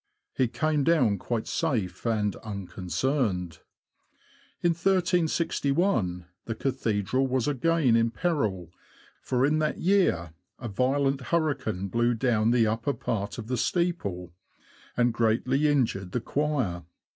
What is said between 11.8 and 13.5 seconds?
blew down the upper part of